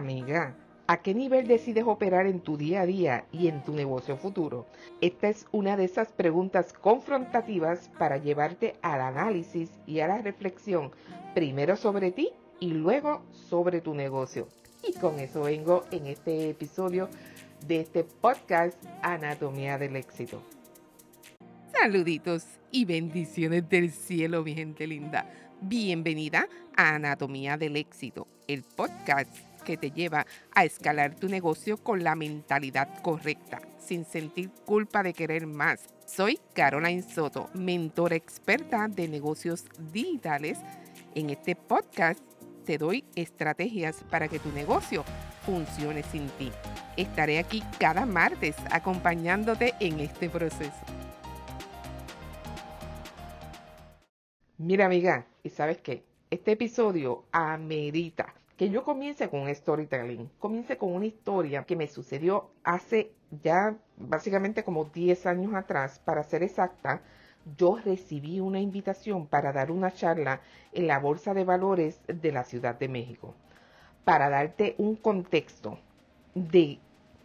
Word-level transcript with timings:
Amiga, 0.00 0.56
¿a 0.86 1.02
qué 1.02 1.12
nivel 1.12 1.46
decides 1.46 1.84
operar 1.84 2.24
en 2.24 2.40
tu 2.40 2.56
día 2.56 2.80
a 2.80 2.86
día 2.86 3.26
y 3.32 3.48
en 3.48 3.62
tu 3.62 3.74
negocio 3.74 4.16
futuro? 4.16 4.66
Esta 5.02 5.28
es 5.28 5.44
una 5.52 5.76
de 5.76 5.84
esas 5.84 6.10
preguntas 6.10 6.72
confrontativas 6.72 7.90
para 7.98 8.16
llevarte 8.16 8.76
al 8.80 9.02
análisis 9.02 9.68
y 9.86 10.00
a 10.00 10.08
la 10.08 10.22
reflexión, 10.22 10.90
primero 11.34 11.76
sobre 11.76 12.12
ti 12.12 12.30
y 12.60 12.70
luego 12.70 13.20
sobre 13.30 13.82
tu 13.82 13.92
negocio. 13.92 14.48
Y 14.88 14.94
con 14.94 15.18
eso 15.18 15.42
vengo 15.42 15.84
en 15.90 16.06
este 16.06 16.48
episodio 16.48 17.10
de 17.66 17.80
este 17.80 18.02
podcast 18.02 18.82
Anatomía 19.02 19.76
del 19.76 19.96
Éxito. 19.96 20.42
Saluditos 21.78 22.46
y 22.70 22.86
bendiciones 22.86 23.68
del 23.68 23.90
cielo, 23.90 24.42
mi 24.42 24.54
gente 24.54 24.86
linda. 24.86 25.30
Bienvenida 25.60 26.48
a 26.74 26.94
Anatomía 26.94 27.58
del 27.58 27.76
Éxito, 27.76 28.26
el 28.48 28.62
podcast 28.62 29.49
que 29.70 29.76
te 29.76 29.92
lleva 29.92 30.26
a 30.52 30.64
escalar 30.64 31.14
tu 31.14 31.28
negocio 31.28 31.76
con 31.76 32.02
la 32.02 32.16
mentalidad 32.16 33.00
correcta, 33.02 33.60
sin 33.78 34.04
sentir 34.04 34.50
culpa 34.66 35.04
de 35.04 35.12
querer 35.12 35.46
más. 35.46 35.94
Soy 36.06 36.40
Caroline 36.54 37.02
Soto, 37.02 37.48
mentora 37.54 38.16
experta 38.16 38.88
de 38.88 39.06
negocios 39.06 39.66
digitales. 39.92 40.58
En 41.14 41.30
este 41.30 41.54
podcast 41.54 42.18
te 42.66 42.78
doy 42.78 43.04
estrategias 43.14 44.02
para 44.10 44.26
que 44.26 44.40
tu 44.40 44.50
negocio 44.50 45.04
funcione 45.46 46.02
sin 46.02 46.26
ti. 46.30 46.50
Estaré 46.96 47.38
aquí 47.38 47.62
cada 47.78 48.04
martes 48.06 48.56
acompañándote 48.72 49.74
en 49.78 50.00
este 50.00 50.28
proceso. 50.28 50.84
Mira 54.58 54.86
amiga, 54.86 55.28
¿y 55.44 55.50
sabes 55.50 55.78
qué? 55.78 56.04
Este 56.28 56.52
episodio 56.52 57.26
amerita 57.30 58.34
que 58.60 58.68
yo 58.68 58.84
comience 58.84 59.30
con 59.30 59.48
storytelling, 59.54 60.28
comience 60.38 60.76
con 60.76 60.92
una 60.92 61.06
historia 61.06 61.64
que 61.64 61.76
me 61.76 61.86
sucedió 61.86 62.50
hace 62.62 63.10
ya 63.42 63.78
básicamente 63.96 64.64
como 64.64 64.84
10 64.84 65.24
años 65.24 65.54
atrás, 65.54 65.98
para 65.98 66.22
ser 66.24 66.42
exacta, 66.42 67.00
yo 67.56 67.78
recibí 67.82 68.38
una 68.38 68.60
invitación 68.60 69.26
para 69.26 69.54
dar 69.54 69.70
una 69.70 69.92
charla 69.92 70.42
en 70.74 70.88
la 70.88 70.98
Bolsa 70.98 71.32
de 71.32 71.44
Valores 71.44 72.02
de 72.06 72.32
la 72.32 72.44
Ciudad 72.44 72.78
de 72.78 72.88
México. 72.88 73.34
Para 74.04 74.28
darte 74.28 74.74
un 74.76 74.94
contexto 74.96 75.78
de 76.34 76.80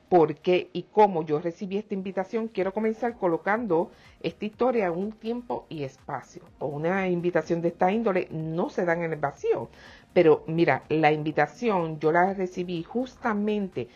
por 0.09 0.35
qué 0.35 0.69
y 0.73 0.83
cómo 0.83 1.23
yo 1.23 1.39
recibí 1.39 1.77
esta 1.77 1.93
invitación, 1.93 2.47
quiero 2.47 2.73
comenzar 2.73 3.17
colocando 3.17 3.91
esta 4.21 4.45
historia 4.45 4.87
en 4.87 4.93
un 4.93 5.11
tiempo 5.11 5.65
y 5.69 5.83
espacio. 5.83 6.43
Una 6.59 7.07
invitación 7.07 7.61
de 7.61 7.69
esta 7.69 7.91
índole 7.91 8.27
no 8.31 8.69
se 8.69 8.85
dan 8.85 9.03
en 9.03 9.13
el 9.13 9.19
vacío. 9.19 9.69
Pero 10.13 10.43
mira, 10.47 10.83
la 10.89 11.11
invitación 11.11 11.99
yo 11.99 12.11
la 12.11 12.33
recibí 12.33 12.83
justamente 12.83 13.87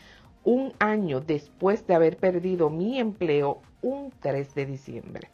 un 0.44 0.74
año 0.80 1.22
después 1.22 1.86
de 1.86 1.96
haber 1.96 2.18
perdido 2.18 2.70
mi 2.70 3.00
empleo 3.00 3.62
un 3.82 4.12
3 4.20 4.56
de 4.56 4.66
diciembre 4.66 5.30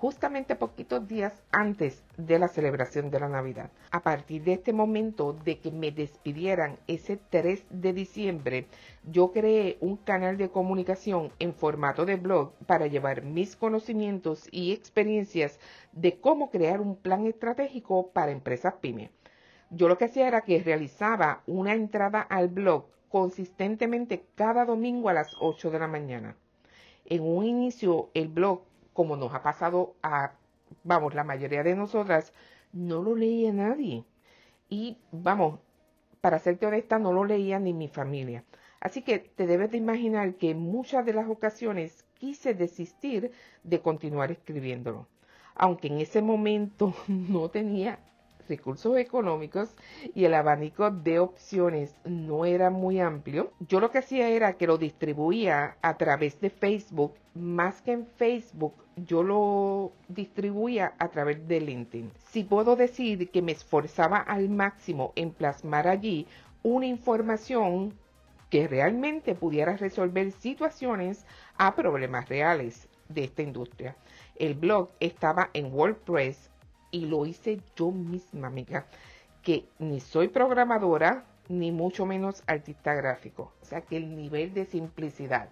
justamente 0.00 0.56
poquitos 0.56 1.06
días 1.06 1.42
antes 1.52 2.02
de 2.16 2.38
la 2.38 2.48
celebración 2.48 3.10
de 3.10 3.20
la 3.20 3.28
Navidad. 3.28 3.70
A 3.90 4.00
partir 4.00 4.42
de 4.44 4.54
este 4.54 4.72
momento 4.72 5.34
de 5.44 5.58
que 5.58 5.70
me 5.70 5.92
despidieran 5.92 6.78
ese 6.86 7.18
3 7.18 7.66
de 7.68 7.92
diciembre, 7.92 8.66
yo 9.04 9.30
creé 9.30 9.76
un 9.82 9.98
canal 9.98 10.38
de 10.38 10.48
comunicación 10.48 11.30
en 11.38 11.52
formato 11.52 12.06
de 12.06 12.16
blog 12.16 12.54
para 12.66 12.86
llevar 12.86 13.24
mis 13.24 13.56
conocimientos 13.56 14.48
y 14.50 14.72
experiencias 14.72 15.60
de 15.92 16.18
cómo 16.18 16.50
crear 16.50 16.80
un 16.80 16.96
plan 16.96 17.26
estratégico 17.26 18.10
para 18.10 18.32
empresas 18.32 18.76
pyme. 18.80 19.10
Yo 19.68 19.86
lo 19.86 19.98
que 19.98 20.06
hacía 20.06 20.26
era 20.26 20.40
que 20.40 20.62
realizaba 20.62 21.42
una 21.46 21.74
entrada 21.74 22.22
al 22.22 22.48
blog 22.48 22.86
consistentemente 23.10 24.24
cada 24.34 24.64
domingo 24.64 25.10
a 25.10 25.12
las 25.12 25.36
8 25.40 25.70
de 25.70 25.78
la 25.78 25.88
mañana. 25.88 26.36
En 27.04 27.22
un 27.22 27.44
inicio 27.44 28.08
el 28.14 28.28
blog 28.28 28.62
como 28.92 29.16
nos 29.16 29.34
ha 29.34 29.42
pasado 29.42 29.94
a, 30.02 30.32
vamos, 30.84 31.14
la 31.14 31.24
mayoría 31.24 31.62
de 31.62 31.74
nosotras, 31.76 32.32
no 32.72 33.02
lo 33.02 33.14
leía 33.14 33.52
nadie. 33.52 34.04
Y 34.68 34.98
vamos, 35.12 35.60
para 36.20 36.38
serte 36.38 36.66
honesta, 36.66 36.98
no 36.98 37.12
lo 37.12 37.24
leía 37.24 37.58
ni 37.58 37.72
mi 37.72 37.88
familia. 37.88 38.44
Así 38.80 39.02
que 39.02 39.18
te 39.18 39.46
debes 39.46 39.70
de 39.70 39.78
imaginar 39.78 40.34
que 40.34 40.50
en 40.50 40.60
muchas 40.60 41.04
de 41.04 41.12
las 41.12 41.28
ocasiones 41.28 42.04
quise 42.14 42.54
desistir 42.54 43.32
de 43.62 43.80
continuar 43.80 44.30
escribiéndolo. 44.30 45.06
Aunque 45.54 45.88
en 45.88 46.00
ese 46.00 46.22
momento 46.22 46.94
no 47.08 47.50
tenía 47.50 47.98
recursos 48.50 48.98
económicos 48.98 49.74
y 50.14 50.26
el 50.26 50.34
abanico 50.34 50.90
de 50.90 51.20
opciones 51.20 51.94
no 52.04 52.44
era 52.44 52.68
muy 52.68 53.00
amplio, 53.00 53.52
yo 53.60 53.80
lo 53.80 53.90
que 53.90 53.98
hacía 53.98 54.28
era 54.28 54.58
que 54.58 54.66
lo 54.66 54.76
distribuía 54.76 55.78
a 55.80 55.96
través 55.96 56.38
de 56.42 56.50
Facebook, 56.50 57.14
más 57.34 57.80
que 57.80 57.92
en 57.92 58.06
Facebook, 58.06 58.74
yo 58.96 59.22
lo 59.22 59.92
distribuía 60.08 60.92
a 60.98 61.08
través 61.08 61.48
de 61.48 61.60
LinkedIn. 61.60 62.10
Si 62.30 62.44
puedo 62.44 62.76
decir 62.76 63.30
que 63.30 63.40
me 63.40 63.52
esforzaba 63.52 64.18
al 64.18 64.50
máximo 64.50 65.12
en 65.16 65.30
plasmar 65.30 65.88
allí 65.88 66.26
una 66.62 66.86
información 66.86 67.94
que 68.50 68.66
realmente 68.66 69.34
pudiera 69.34 69.76
resolver 69.76 70.32
situaciones 70.32 71.24
a 71.56 71.74
problemas 71.76 72.28
reales 72.28 72.88
de 73.08 73.24
esta 73.24 73.42
industria. 73.42 73.96
El 74.36 74.54
blog 74.54 74.90
estaba 75.00 75.50
en 75.52 75.72
WordPress 75.72 76.49
y 76.90 77.06
lo 77.06 77.26
hice 77.26 77.60
yo 77.76 77.90
misma, 77.90 78.48
amiga, 78.48 78.86
que 79.42 79.64
ni 79.78 80.00
soy 80.00 80.28
programadora 80.28 81.24
ni 81.48 81.72
mucho 81.72 82.06
menos 82.06 82.42
artista 82.46 82.94
gráfico. 82.94 83.52
O 83.60 83.64
sea 83.64 83.80
que 83.80 83.96
el 83.96 84.16
nivel 84.16 84.54
de 84.54 84.66
simplicidad 84.66 85.50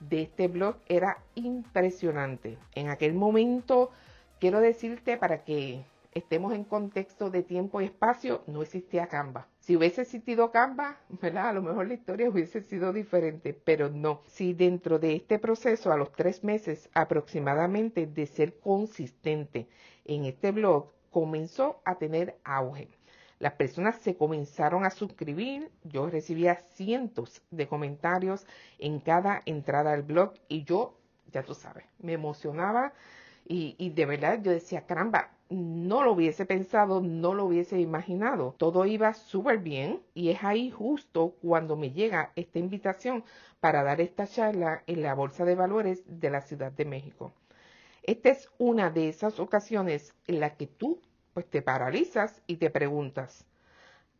de 0.00 0.22
este 0.22 0.48
blog 0.48 0.76
era 0.88 1.18
impresionante. 1.34 2.58
En 2.74 2.88
aquel 2.88 3.14
momento, 3.14 3.90
quiero 4.38 4.60
decirte 4.60 5.16
para 5.16 5.44
que 5.44 5.84
estemos 6.12 6.52
en 6.52 6.64
contexto 6.64 7.30
de 7.30 7.42
tiempo 7.42 7.80
y 7.80 7.84
espacio, 7.84 8.42
no 8.46 8.62
existía 8.62 9.06
Canva. 9.06 9.46
Si 9.60 9.76
hubiese 9.76 10.02
existido 10.02 10.50
Canva, 10.50 10.98
¿verdad? 11.22 11.50
A 11.50 11.52
lo 11.52 11.62
mejor 11.62 11.86
la 11.86 11.94
historia 11.94 12.28
hubiese 12.28 12.62
sido 12.62 12.92
diferente, 12.92 13.54
pero 13.54 13.88
no. 13.88 14.22
Si 14.26 14.52
dentro 14.52 14.98
de 14.98 15.16
este 15.16 15.38
proceso, 15.38 15.92
a 15.92 15.96
los 15.96 16.12
tres 16.12 16.42
meses 16.42 16.88
aproximadamente 16.94 18.06
de 18.06 18.26
ser 18.26 18.58
consistente 18.58 19.68
en 20.10 20.24
este 20.24 20.50
blog, 20.50 20.86
comenzó 21.10 21.80
a 21.84 21.96
tener 21.96 22.36
auge. 22.44 22.88
Las 23.38 23.54
personas 23.54 23.96
se 23.96 24.16
comenzaron 24.16 24.84
a 24.84 24.90
suscribir, 24.90 25.70
yo 25.84 26.10
recibía 26.10 26.56
cientos 26.56 27.42
de 27.50 27.68
comentarios 27.68 28.44
en 28.78 28.98
cada 29.00 29.40
entrada 29.46 29.92
al 29.92 30.02
blog 30.02 30.34
y 30.48 30.64
yo, 30.64 30.94
ya 31.32 31.42
tú 31.42 31.54
sabes, 31.54 31.84
me 32.00 32.12
emocionaba 32.12 32.92
y, 33.48 33.76
y 33.78 33.90
de 33.90 34.06
verdad 34.06 34.40
yo 34.42 34.50
decía, 34.50 34.84
caramba, 34.84 35.30
no 35.48 36.04
lo 36.04 36.12
hubiese 36.12 36.44
pensado, 36.44 37.00
no 37.00 37.34
lo 37.34 37.44
hubiese 37.44 37.80
imaginado. 37.80 38.54
Todo 38.58 38.84
iba 38.86 39.14
súper 39.14 39.58
bien 39.58 40.00
y 40.12 40.30
es 40.30 40.42
ahí 40.44 40.70
justo 40.70 41.34
cuando 41.40 41.76
me 41.76 41.92
llega 41.92 42.32
esta 42.36 42.58
invitación 42.58 43.24
para 43.60 43.82
dar 43.82 44.00
esta 44.00 44.26
charla 44.26 44.82
en 44.86 45.02
la 45.02 45.14
Bolsa 45.14 45.44
de 45.44 45.54
Valores 45.54 46.02
de 46.06 46.30
la 46.30 46.40
Ciudad 46.42 46.72
de 46.72 46.84
México. 46.84 47.32
Esta 48.10 48.30
es 48.30 48.50
una 48.58 48.90
de 48.90 49.08
esas 49.08 49.38
ocasiones 49.38 50.16
en 50.26 50.40
las 50.40 50.54
que 50.54 50.66
tú 50.66 51.00
pues 51.32 51.46
te 51.46 51.62
paralizas 51.62 52.42
y 52.48 52.56
te 52.56 52.68
preguntas, 52.68 53.46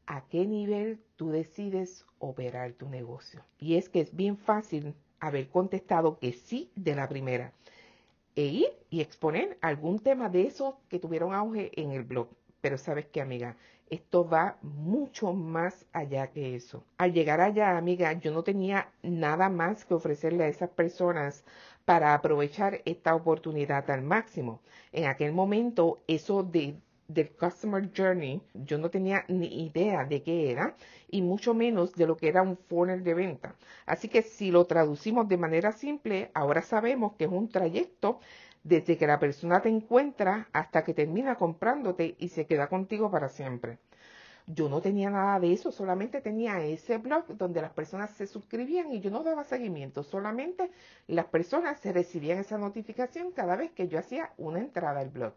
¿a 0.06 0.28
qué 0.28 0.46
nivel 0.46 1.00
tú 1.16 1.30
decides 1.30 2.06
operar 2.20 2.74
tu 2.74 2.88
negocio? 2.88 3.44
Y 3.58 3.74
es 3.74 3.88
que 3.88 3.98
es 3.98 4.14
bien 4.14 4.36
fácil 4.36 4.94
haber 5.18 5.48
contestado 5.48 6.20
que 6.20 6.32
sí 6.32 6.70
de 6.76 6.94
la 6.94 7.08
primera 7.08 7.52
e 8.36 8.44
ir 8.44 8.68
y 8.90 9.00
exponer 9.00 9.58
algún 9.60 9.98
tema 9.98 10.28
de 10.28 10.46
esos 10.46 10.76
que 10.88 11.00
tuvieron 11.00 11.34
auge 11.34 11.72
en 11.74 11.90
el 11.90 12.04
blog. 12.04 12.28
Pero 12.60 12.78
sabes 12.78 13.06
qué, 13.06 13.20
amiga, 13.20 13.56
esto 13.90 14.28
va 14.28 14.56
mucho 14.62 15.32
más 15.32 15.84
allá 15.92 16.28
que 16.28 16.54
eso. 16.54 16.84
Al 16.96 17.12
llegar 17.12 17.40
allá, 17.40 17.76
amiga, 17.76 18.12
yo 18.12 18.30
no 18.30 18.44
tenía 18.44 18.92
nada 19.02 19.48
más 19.48 19.84
que 19.84 19.94
ofrecerle 19.94 20.44
a 20.44 20.48
esas 20.48 20.70
personas 20.70 21.44
para 21.90 22.14
aprovechar 22.14 22.82
esta 22.84 23.16
oportunidad 23.16 23.90
al 23.90 24.02
máximo. 24.02 24.60
En 24.92 25.06
aquel 25.06 25.32
momento, 25.32 25.98
eso 26.06 26.44
de 26.44 26.76
del 27.08 27.30
Customer 27.30 27.90
Journey, 27.92 28.40
yo 28.54 28.78
no 28.78 28.90
tenía 28.90 29.24
ni 29.26 29.64
idea 29.66 30.04
de 30.04 30.22
qué 30.22 30.52
era 30.52 30.76
y 31.10 31.20
mucho 31.20 31.52
menos 31.52 31.92
de 31.96 32.06
lo 32.06 32.16
que 32.16 32.28
era 32.28 32.42
un 32.42 32.56
funnel 32.56 33.02
de 33.02 33.14
venta. 33.14 33.56
Así 33.86 34.06
que 34.06 34.22
si 34.22 34.52
lo 34.52 34.66
traducimos 34.66 35.26
de 35.28 35.36
manera 35.36 35.72
simple, 35.72 36.30
ahora 36.32 36.62
sabemos 36.62 37.14
que 37.14 37.24
es 37.24 37.32
un 37.32 37.48
trayecto 37.48 38.20
desde 38.62 38.96
que 38.96 39.08
la 39.08 39.18
persona 39.18 39.60
te 39.60 39.68
encuentra 39.70 40.48
hasta 40.52 40.84
que 40.84 40.94
termina 40.94 41.34
comprándote 41.34 42.14
y 42.20 42.28
se 42.28 42.46
queda 42.46 42.68
contigo 42.68 43.10
para 43.10 43.28
siempre. 43.28 43.78
Yo 44.54 44.68
no 44.68 44.80
tenía 44.80 45.10
nada 45.10 45.38
de 45.40 45.52
eso, 45.52 45.70
solamente 45.70 46.20
tenía 46.20 46.62
ese 46.64 46.98
blog 46.98 47.26
donde 47.36 47.62
las 47.62 47.72
personas 47.72 48.10
se 48.10 48.26
suscribían 48.26 48.92
y 48.92 49.00
yo 49.00 49.10
no 49.10 49.22
daba 49.22 49.44
seguimiento, 49.44 50.02
solamente 50.02 50.70
las 51.06 51.26
personas 51.26 51.80
se 51.80 51.92
recibían 51.92 52.38
esa 52.38 52.58
notificación 52.58 53.32
cada 53.32 53.56
vez 53.56 53.70
que 53.72 53.88
yo 53.88 53.98
hacía 53.98 54.32
una 54.38 54.60
entrada 54.60 55.00
al 55.00 55.10
blog 55.10 55.34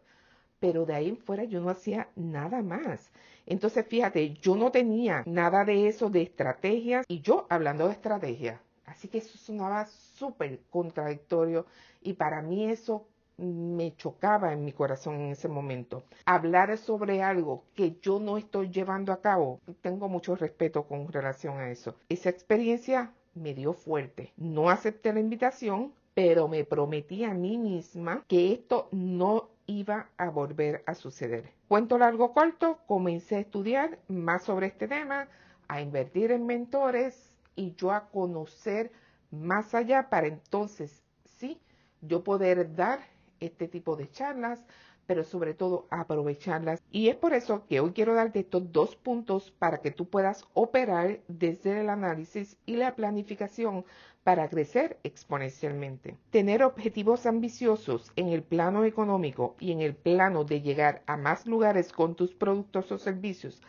pero 0.64 0.86
de 0.86 0.96
ahí 0.96 1.10
en 1.10 1.18
fuera 1.18 1.44
yo 1.44 1.60
no 1.60 1.70
hacía 1.70 2.08
nada 2.16 2.62
más. 2.62 3.12
Entonces, 3.46 3.86
fíjate, 3.86 4.34
yo 4.36 4.56
no 4.56 4.72
tenía 4.72 5.22
nada 5.26 5.66
de 5.66 5.90
eso 5.90 6.10
de 6.10 6.22
estrategias 6.22 7.06
y 7.10 7.20
yo 7.20 7.46
hablando 7.50 7.88
de 7.88 7.92
estrategias. 7.92 8.62
Así 8.86 9.10
que 9.10 9.18
eso 9.18 9.38
sonaba 9.38 9.86
súper 9.86 10.62
contradictorio 10.70 11.66
y 12.02 12.14
para 12.14 12.42
mí 12.42 12.72
eso 12.72 13.06
me 13.38 13.96
chocaba 13.96 14.54
en 14.54 14.64
mi 14.64 14.72
corazón 14.72 15.16
en 15.16 15.32
ese 15.32 15.48
momento. 15.48 16.04
Hablar 16.26 16.78
sobre 16.78 17.24
algo 17.24 17.64
que 17.76 17.98
yo 18.02 18.20
no 18.20 18.38
estoy 18.38 18.70
llevando 18.70 19.12
a 19.12 19.22
cabo, 19.22 19.60
tengo 19.82 20.10
mucho 20.10 20.36
respeto 20.36 20.84
con 20.84 21.12
relación 21.12 21.58
a 21.60 21.70
eso. 21.70 21.96
Esa 22.10 22.30
experiencia 22.30 23.14
me 23.34 23.54
dio 23.54 23.74
fuerte. 23.74 24.34
No 24.38 24.70
acepté 24.70 25.14
la 25.14 25.20
invitación, 25.20 25.94
pero 26.14 26.48
me 26.48 26.64
prometí 26.64 27.24
a 27.24 27.34
mí 27.34 27.58
misma 27.58 28.24
que 28.28 28.54
esto 28.54 28.88
no 28.92 29.50
iba 29.66 30.10
a 30.18 30.30
volver 30.30 30.84
a 30.86 30.94
suceder. 30.94 31.52
Cuento 31.68 31.98
largo 31.98 32.34
corto, 32.34 32.80
comencé 32.86 33.38
a 33.38 33.40
estudiar 33.40 34.00
más 34.08 34.44
sobre 34.44 34.68
este 34.68 34.88
tema, 34.88 35.28
a 35.68 35.82
invertir 35.82 36.32
en 36.32 36.46
mentores 36.46 37.34
y 37.56 37.74
yo 37.76 37.92
a 37.92 38.10
conocer 38.10 38.92
más 39.32 39.74
allá 39.74 40.10
para 40.10 40.28
entonces, 40.28 41.02
sí, 41.24 41.60
yo 42.02 42.24
poder 42.24 42.76
dar 42.76 43.00
este 43.46 43.68
tipo 43.68 43.96
de 43.96 44.10
charlas, 44.10 44.64
pero 45.06 45.24
sobre 45.24 45.54
todo 45.54 45.88
aprovecharlas. 45.90 46.82
Y 46.92 47.10
es 47.10 47.16
por 47.16 47.34
eso 47.34 47.66
que 47.68 47.80
hoy 47.80 47.92
quiero 47.92 48.14
darte 48.14 48.40
estos 48.40 48.72
dos 48.72 48.96
puntos 48.96 49.52
para 49.52 49.80
que 49.80 49.92
tú 49.92 50.10
puedas 50.10 50.46
operar 50.54 51.20
desde 51.28 51.82
el 51.82 51.90
análisis 51.90 52.58
y 52.66 52.78
la 52.78 52.96
planificación 52.96 53.86
para 54.24 54.48
crecer 54.50 55.00
exponencialmente. 55.04 56.16
Tener 56.30 56.64
objetivos 56.64 57.26
ambiciosos 57.26 58.12
en 58.16 58.30
el 58.30 58.44
plano 58.44 58.86
económico 58.86 59.56
y 59.60 59.72
en 59.72 59.82
el 59.82 59.96
plano 59.96 60.46
de 60.46 60.62
llegar 60.62 61.04
a 61.08 61.18
más 61.18 61.46
lugares 61.46 61.92
con 61.92 62.16
tus 62.16 62.34
productos 62.34 62.92
o 62.92 62.98
servicios 62.98 63.62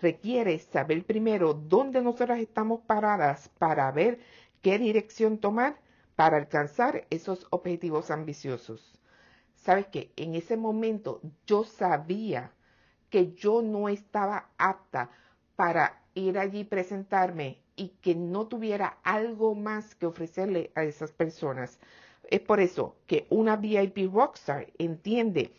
requiere 0.00 0.58
saber 0.60 1.04
primero 1.04 1.54
dónde 1.54 2.00
nosotras 2.00 2.38
estamos 2.38 2.80
paradas 2.82 3.50
para 3.58 3.90
ver 3.90 4.20
qué 4.62 4.78
dirección 4.78 5.38
tomar 5.38 5.76
para 6.16 6.36
alcanzar 6.36 7.06
esos 7.10 7.46
objetivos 7.50 8.10
ambiciosos. 8.10 8.98
Sabes 9.68 9.88
que 9.88 10.10
en 10.16 10.34
ese 10.34 10.56
momento 10.56 11.20
yo 11.46 11.62
sabía 11.62 12.52
que 13.10 13.34
yo 13.34 13.60
no 13.60 13.90
estaba 13.90 14.48
apta 14.56 15.10
para 15.56 16.04
ir 16.14 16.38
allí 16.38 16.64
presentarme 16.64 17.58
y 17.76 17.90
que 18.00 18.14
no 18.14 18.46
tuviera 18.46 18.96
algo 19.02 19.54
más 19.54 19.94
que 19.94 20.06
ofrecerle 20.06 20.70
a 20.74 20.84
esas 20.84 21.12
personas. 21.12 21.78
Es 22.30 22.40
por 22.40 22.60
eso 22.60 22.96
que 23.06 23.26
una 23.28 23.56
VIP 23.56 24.10
Rockstar 24.10 24.72
entiende 24.78 25.52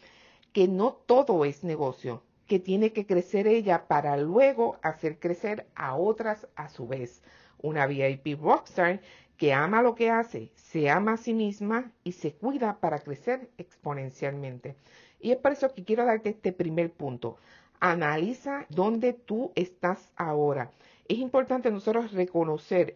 que 0.53 0.67
no 0.67 0.93
todo 1.05 1.45
es 1.45 1.63
negocio, 1.63 2.23
que 2.47 2.57
tiene 2.57 2.91
que 2.93 3.05
crecer 3.05 3.45
ella 3.45 3.87
para 3.87 4.17
luego 4.17 4.79
hacer 4.81 5.19
crecer 5.19 5.67
a 5.75 5.95
otras 5.95 6.47
a 6.55 6.69
su 6.69 6.87
vez. 6.87 7.21
Una 7.61 7.85
VIP 7.85 8.41
Rockstar 8.41 9.01
que 9.39 9.53
ama 9.53 9.81
lo 9.81 9.95
que 9.95 10.11
hace, 10.11 10.51
se 10.55 10.91
ama 10.91 11.13
a 11.13 11.17
sí 11.17 11.33
misma 11.33 11.91
y 12.03 12.11
se 12.11 12.33
cuida 12.33 12.79
para 12.79 12.99
crecer 12.99 13.49
exponencialmente. 13.57 14.75
Y 15.19 15.31
es 15.31 15.37
por 15.37 15.53
eso 15.53 15.73
que 15.73 15.83
quiero 15.83 16.05
darte 16.05 16.29
este 16.29 16.53
primer 16.53 16.91
punto. 16.91 17.37
Analiza 17.79 18.67
dónde 18.69 19.13
tú 19.13 19.51
estás 19.55 20.11
ahora 20.15 20.71
es 21.09 21.17
importante 21.17 21.71
nosotros 21.71 22.13
reconocer 22.13 22.95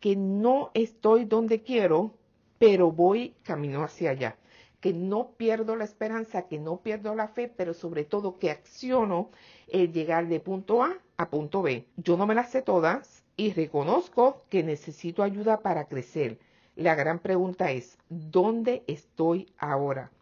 que 0.00 0.16
no 0.16 0.72
estoy 0.74 1.24
donde 1.24 1.62
quiero, 1.62 2.12
pero 2.58 2.90
voy 2.90 3.36
camino 3.44 3.84
hacia 3.84 4.10
allá. 4.10 4.36
Que 4.80 4.92
no 4.92 5.30
pierdo 5.36 5.76
la 5.76 5.84
esperanza, 5.84 6.48
que 6.48 6.58
no 6.58 6.78
pierdo 6.82 7.14
la 7.14 7.28
fe, 7.28 7.48
pero 7.48 7.72
sobre 7.72 8.04
todo 8.04 8.38
que 8.40 8.50
acciono 8.50 9.30
el 9.68 9.92
llegar 9.92 10.26
de 10.26 10.40
punto 10.40 10.82
A 10.82 10.98
a 11.16 11.30
punto 11.30 11.62
B. 11.62 11.86
Yo 11.96 12.16
no 12.16 12.26
me 12.26 12.34
las 12.34 12.50
sé 12.50 12.62
todas 12.62 13.21
y 13.42 13.52
reconozco 13.52 14.44
que 14.50 14.62
necesito 14.62 15.24
ayuda 15.24 15.62
para 15.62 15.86
crecer. 15.86 16.38
La 16.76 16.94
gran 16.94 17.18
pregunta 17.18 17.72
es, 17.72 17.98
¿dónde 18.08 18.84
estoy 18.86 19.52
ahora? 19.58 20.12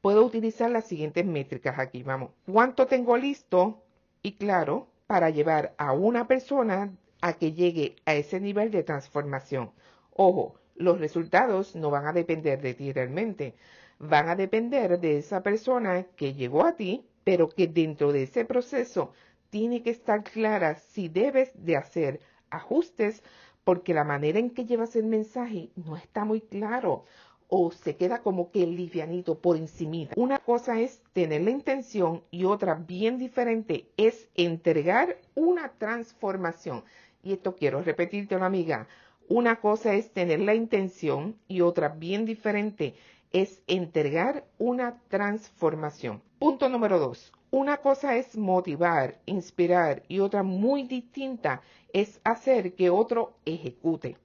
Puedo 0.00 0.24
utilizar 0.24 0.70
las 0.70 0.86
siguientes 0.86 1.26
métricas 1.26 1.78
aquí, 1.78 2.02
vamos. 2.02 2.30
¿Cuánto 2.50 2.86
tengo 2.86 3.18
listo? 3.18 3.82
Y 4.22 4.32
claro, 4.32 4.86
para 5.06 5.28
llevar 5.28 5.74
a 5.76 5.92
una 5.92 6.26
persona 6.26 6.90
a 7.20 7.34
que 7.34 7.52
llegue 7.52 7.96
a 8.06 8.14
ese 8.14 8.40
nivel 8.40 8.70
de 8.70 8.82
transformación. 8.82 9.72
Ojo, 10.14 10.54
los 10.74 10.98
resultados 10.98 11.76
no 11.76 11.90
van 11.90 12.06
a 12.06 12.14
depender 12.14 12.62
de 12.62 12.72
ti 12.72 12.94
realmente, 12.94 13.56
van 13.98 14.30
a 14.30 14.36
depender 14.36 14.98
de 15.00 15.18
esa 15.18 15.42
persona 15.42 16.06
que 16.16 16.32
llegó 16.32 16.64
a 16.64 16.76
ti, 16.76 17.04
pero 17.24 17.50
que 17.50 17.66
dentro 17.66 18.10
de 18.10 18.22
ese 18.22 18.46
proceso 18.46 19.12
tiene 19.50 19.82
que 19.82 19.90
estar 19.90 20.24
clara 20.24 20.76
si 20.76 21.10
debes 21.10 21.52
de 21.62 21.76
hacer 21.76 22.20
ajustes 22.50 23.22
porque 23.64 23.94
la 23.94 24.04
manera 24.04 24.38
en 24.38 24.50
que 24.50 24.64
llevas 24.64 24.96
el 24.96 25.04
mensaje 25.04 25.70
no 25.76 25.96
está 25.96 26.24
muy 26.24 26.40
claro 26.40 27.04
o 27.50 27.72
se 27.72 27.96
queda 27.96 28.22
como 28.22 28.50
que 28.50 28.66
livianito 28.66 29.38
por 29.38 29.56
encima. 29.56 30.08
Una 30.16 30.38
cosa 30.38 30.80
es 30.80 31.02
tener 31.12 31.42
la 31.42 31.50
intención 31.50 32.22
y 32.30 32.44
otra 32.44 32.74
bien 32.74 33.18
diferente 33.18 33.90
es 33.96 34.28
entregar 34.36 35.18
una 35.34 35.72
transformación. 35.72 36.84
Y 37.22 37.32
esto 37.32 37.56
quiero 37.56 37.82
repetirte, 37.82 38.36
amiga. 38.36 38.86
Una 39.28 39.60
cosa 39.60 39.94
es 39.94 40.12
tener 40.12 40.40
la 40.40 40.54
intención 40.54 41.36
y 41.48 41.60
otra 41.60 41.88
bien 41.88 42.24
diferente 42.24 42.94
es 43.32 43.62
entregar 43.66 44.44
una 44.58 45.00
transformación. 45.08 46.22
Punto 46.38 46.68
número 46.68 46.98
dos. 46.98 47.32
Una 47.52 47.78
cosa 47.78 48.16
es 48.16 48.36
motivar, 48.36 49.18
inspirar 49.26 50.04
y 50.06 50.20
otra 50.20 50.44
muy 50.44 50.84
distinta 50.84 51.62
es 51.92 52.20
hacer 52.22 52.74
que 52.74 52.90
otro 52.90 53.34
ejecute. 53.44 54.16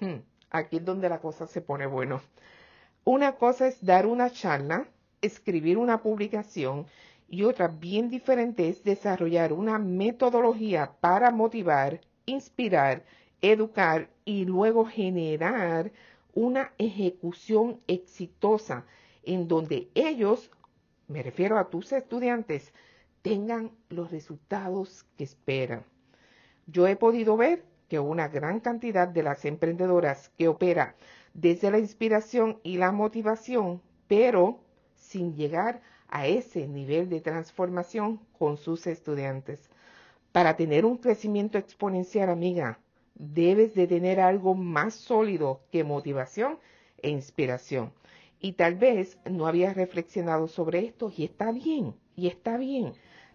Hmm, 0.00 0.20
aquí 0.50 0.76
es 0.76 0.84
donde 0.84 1.10
la 1.10 1.20
cosa 1.20 1.46
se 1.46 1.60
pone 1.60 1.86
bueno. 1.86 2.22
Una 3.04 3.32
cosa 3.32 3.66
es 3.66 3.84
dar 3.84 4.06
una 4.06 4.30
charla, 4.30 4.86
escribir 5.20 5.76
una 5.76 6.00
publicación 6.00 6.86
y 7.28 7.42
otra 7.42 7.68
bien 7.68 8.08
diferente 8.08 8.68
es 8.68 8.82
desarrollar 8.84 9.52
una 9.52 9.78
metodología 9.78 10.92
para 11.00 11.30
motivar, 11.30 12.00
inspirar, 12.24 13.02
educar 13.42 14.08
y 14.24 14.46
luego 14.46 14.86
generar 14.86 15.92
una 16.32 16.72
ejecución 16.78 17.80
exitosa 17.86 18.86
en 19.24 19.46
donde 19.46 19.88
ellos, 19.94 20.50
me 21.12 21.22
refiero 21.22 21.58
a 21.58 21.68
tus 21.68 21.92
estudiantes, 21.92 22.72
tengan 23.20 23.70
los 23.90 24.10
resultados 24.10 25.04
que 25.16 25.24
esperan. 25.24 25.84
Yo 26.66 26.86
he 26.86 26.96
podido 26.96 27.36
ver 27.36 27.64
que 27.88 27.98
una 27.98 28.28
gran 28.28 28.60
cantidad 28.60 29.06
de 29.06 29.22
las 29.22 29.44
emprendedoras 29.44 30.30
que 30.38 30.48
operan 30.48 30.94
desde 31.34 31.70
la 31.70 31.78
inspiración 31.78 32.58
y 32.62 32.78
la 32.78 32.92
motivación, 32.92 33.82
pero 34.08 34.60
sin 34.96 35.34
llegar 35.34 35.82
a 36.08 36.26
ese 36.26 36.66
nivel 36.66 37.08
de 37.08 37.20
transformación 37.20 38.20
con 38.38 38.56
sus 38.56 38.86
estudiantes. 38.86 39.70
Para 40.32 40.56
tener 40.56 40.86
un 40.86 40.96
crecimiento 40.96 41.58
exponencial, 41.58 42.30
amiga, 42.30 42.78
debes 43.14 43.74
de 43.74 43.86
tener 43.86 44.20
algo 44.20 44.54
más 44.54 44.94
sólido 44.94 45.60
que 45.70 45.84
motivación 45.84 46.58
e 47.02 47.10
inspiración. 47.10 47.92
Y 48.42 48.52
tal 48.52 48.74
vez 48.74 49.18
no 49.24 49.46
habías 49.46 49.74
reflexionado 49.74 50.48
sobre 50.48 50.80
esto 50.80 51.10
y 51.16 51.24
está 51.24 51.50
bien, 51.50 51.94
y 52.14 52.26
está 52.26 52.58
bien. 52.58 52.92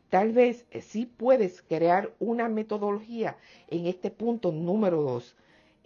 Tal 0.10 0.34
vez 0.34 0.68
sí 0.82 1.08
puedes 1.08 1.64
crear 1.64 2.14
una 2.20 2.48
metodología 2.48 3.38
en 3.70 3.88
este 3.88 4.12
punto 4.12 4.52
número 4.52 5.02
dos 5.02 5.36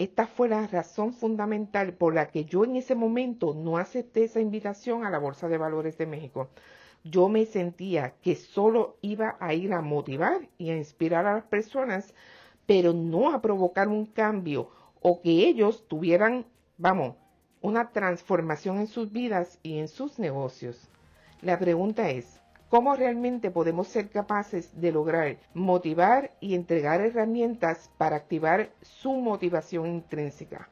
esta 0.02 0.26
fue 0.26 0.50
la 0.50 0.66
razón 0.66 1.14
fundamental 1.14 1.94
por 1.94 2.16
la 2.16 2.32
que 2.32 2.46
yo 2.46 2.64
en 2.64 2.76
ese 2.76 2.96
momento 2.96 3.54
no 3.54 3.78
acepté 3.78 4.24
esa 4.24 4.40
invitación 4.42 5.06
a 5.06 5.12
la 5.12 5.20
Bolsa 5.20 5.48
de 5.48 5.60
Valores 5.60 5.96
de 6.00 6.08
México. 6.08 6.50
Yo 7.04 7.30
me 7.30 7.46
sentía 7.46 8.16
que 8.24 8.36
solo 8.36 8.98
iba 9.02 9.38
a 9.40 9.54
ir 9.54 9.74
a 9.74 9.82
motivar 9.82 10.50
y 10.58 10.72
a 10.72 10.76
inspirar 10.76 11.28
a 11.28 11.36
las 11.36 11.44
personas, 11.44 12.16
pero 12.66 12.94
no 12.94 13.32
a 13.32 13.44
provocar 13.44 13.90
un 13.90 14.08
cambio 14.08 14.72
o 15.02 15.22
que 15.22 15.48
ellos 15.48 15.88
tuvieran, 15.88 16.48
vamos, 16.80 17.16
una 17.62 17.92
transformación 17.92 18.80
en 18.80 18.88
sus 18.88 19.12
vidas 19.12 19.60
y 19.64 19.80
en 19.80 19.88
sus 19.88 20.20
negocios. 20.20 20.90
La 21.42 21.58
pregunta 21.58 22.10
es, 22.10 22.42
cómo 22.72 22.96
realmente 22.96 23.52
podemos 23.52 23.90
ser 23.90 24.10
capaces 24.10 24.80
de 24.80 24.94
lograr 24.94 25.36
motivar 25.54 26.32
y 26.40 26.56
entregar 26.56 27.02
herramientas 27.02 27.92
para 27.98 28.16
activar 28.16 28.70
su 28.82 29.12
motivación 29.12 29.88
intrínseca, 29.88 30.70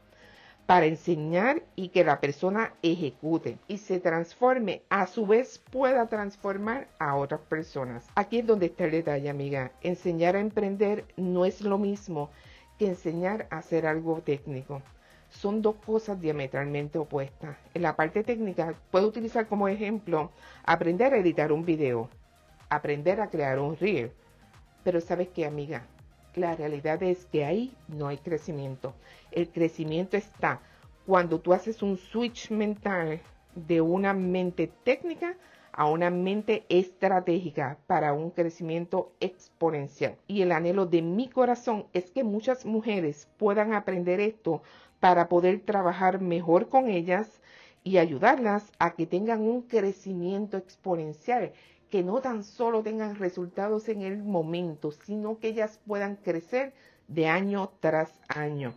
para 0.65 0.85
enseñar 0.85 1.61
y 1.75 1.89
que 1.89 2.05
la 2.05 2.21
persona 2.21 2.73
ejecute 2.83 3.57
y 3.67 3.79
se 3.79 3.99
transforme, 3.99 4.81
a 4.89 5.07
su 5.07 5.27
vez 5.27 5.59
pueda 5.71 6.07
transformar 6.07 6.87
a 6.99 7.17
otras 7.17 7.41
personas. 7.41 8.07
Aquí 8.15 8.39
es 8.39 8.47
donde 8.47 8.67
está 8.67 8.85
el 8.85 8.91
detalle, 8.91 9.29
amiga. 9.29 9.73
Enseñar 9.81 10.37
a 10.37 10.39
emprender 10.39 11.03
no 11.17 11.43
es 11.43 11.59
lo 11.59 11.77
mismo 11.77 12.29
que 12.77 12.87
enseñar 12.87 13.45
a 13.51 13.57
hacer 13.57 13.85
algo 13.85 14.21
técnico. 14.21 14.81
Son 15.29 15.61
dos 15.61 15.75
cosas 15.85 16.19
diametralmente 16.19 16.97
opuestas. 16.97 17.57
En 17.73 17.83
la 17.83 17.95
parte 17.95 18.23
técnica, 18.23 18.75
puedo 18.91 19.07
utilizar 19.07 19.47
como 19.47 19.67
ejemplo 19.67 20.31
aprender 20.63 21.13
a 21.13 21.17
editar 21.17 21.51
un 21.51 21.65
video, 21.65 22.09
aprender 22.69 23.21
a 23.21 23.29
crear 23.29 23.59
un 23.59 23.77
reel. 23.77 24.11
Pero 24.83 25.01
sabes 25.01 25.29
qué, 25.29 25.45
amiga, 25.45 25.85
la 26.35 26.55
realidad 26.55 27.01
es 27.03 27.25
que 27.25 27.45
ahí 27.45 27.75
no 27.87 28.07
hay 28.07 28.17
crecimiento. 28.17 28.93
El 29.31 29.49
crecimiento 29.49 30.17
está 30.17 30.61
cuando 31.05 31.39
tú 31.39 31.53
haces 31.53 31.81
un 31.81 31.97
switch 31.97 32.51
mental 32.51 33.19
de 33.55 33.81
una 33.81 34.13
mente 34.13 34.71
técnica 34.83 35.35
a 35.79 35.85
una 35.85 36.09
mente 36.09 36.65
estratégica 36.67 37.77
para 37.87 38.11
un 38.11 38.31
crecimiento 38.31 39.13
exponencial. 39.21 40.17
Y 40.27 40.41
el 40.41 40.51
anhelo 40.51 40.85
de 40.85 41.01
mi 41.01 41.29
corazón 41.29 41.85
es 41.93 42.11
que 42.11 42.25
muchas 42.25 42.65
mujeres 42.65 43.29
puedan 43.37 43.71
aprender 43.71 44.19
esto 44.19 44.61
para 44.99 45.29
poder 45.29 45.61
trabajar 45.61 46.19
mejor 46.19 46.67
con 46.67 46.89
ellas 46.89 47.39
y 47.81 47.97
ayudarlas 47.97 48.73
a 48.77 48.93
que 48.93 49.05
tengan 49.05 49.39
un 49.39 49.61
crecimiento 49.61 50.57
exponencial, 50.57 51.53
que 51.89 52.03
no 52.03 52.19
tan 52.19 52.43
solo 52.43 52.83
tengan 52.83 53.15
resultados 53.15 53.87
en 53.87 54.01
el 54.01 54.21
momento, 54.21 54.91
sino 54.91 55.39
que 55.39 55.47
ellas 55.47 55.79
puedan 55.87 56.17
crecer 56.17 56.73
de 57.07 57.27
año 57.27 57.71
tras 57.79 58.19
año. 58.27 58.73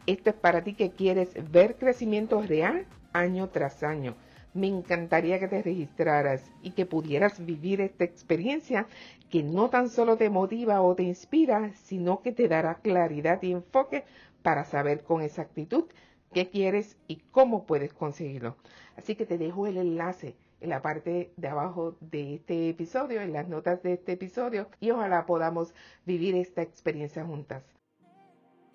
Esto 0.07 0.31
es 0.31 0.36
para 0.36 0.62
ti 0.63 0.74
que 0.74 0.91
quieres 0.91 1.29
ver 1.51 1.77
crecimiento 1.77 2.41
real 2.41 2.86
año 3.13 3.47
tras 3.50 3.83
año 3.83 4.15
me 4.57 4.67
encantaría 4.67 5.39
que 5.39 5.47
te 5.47 5.61
registraras 5.61 6.43
y 6.61 6.71
que 6.71 6.85
pudieras 6.85 7.45
vivir 7.45 7.79
esta 7.79 8.03
experiencia 8.03 8.87
que 9.29 9.43
no 9.43 9.69
tan 9.69 9.89
solo 9.89 10.17
te 10.17 10.29
motiva 10.29 10.81
o 10.81 10.95
te 10.95 11.03
inspira, 11.03 11.71
sino 11.75 12.21
que 12.21 12.31
te 12.31 12.47
dará 12.47 12.75
claridad 12.75 13.41
y 13.43 13.51
enfoque 13.51 14.03
para 14.41 14.65
saber 14.65 15.03
con 15.03 15.21
exactitud 15.21 15.85
qué 16.33 16.49
quieres 16.49 16.97
y 17.07 17.17
cómo 17.31 17.65
puedes 17.65 17.93
conseguirlo. 17.93 18.57
Así 18.95 19.15
que 19.15 19.25
te 19.25 19.37
dejo 19.37 19.67
el 19.67 19.77
enlace 19.77 20.35
en 20.59 20.69
la 20.69 20.81
parte 20.81 21.31
de 21.37 21.47
abajo 21.47 21.95
de 22.01 22.35
este 22.35 22.69
episodio, 22.69 23.21
en 23.21 23.33
las 23.33 23.47
notas 23.47 23.83
de 23.83 23.93
este 23.93 24.13
episodio, 24.13 24.69
y 24.79 24.89
ojalá 24.89 25.25
podamos 25.25 25.73
vivir 26.05 26.35
esta 26.35 26.63
experiencia 26.63 27.23
juntas. 27.23 27.63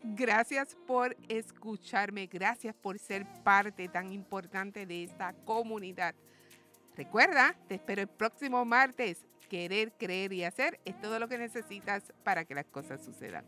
Gracias 0.05 0.77
por 0.87 1.17
escucharme, 1.29 2.27
gracias 2.27 2.75
por 2.75 2.99
ser 2.99 3.25
parte 3.45 3.89
tan 3.89 4.13
importante 4.13 4.85
de 4.85 5.05
esta 5.05 5.33
comunidad. 5.45 6.15
Recuerda, 6.97 7.57
te 7.69 7.77
espero 7.77 8.03
el 8.03 8.09
próximo 8.09 8.65
martes. 8.65 9.25
Querer, 9.49 9.93
creer 9.93 10.33
y 10.33 10.45
hacer 10.45 10.81
es 10.85 10.99
todo 11.01 11.19
lo 11.19 11.29
que 11.29 11.39
necesitas 11.39 12.13
para 12.25 12.45
que 12.45 12.55
las 12.55 12.67
cosas 12.67 13.05
sucedan. 13.05 13.45